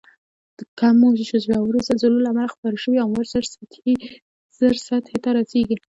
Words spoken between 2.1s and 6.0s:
له امله خپاره شوی امواج زر سطحې ته رسیږي.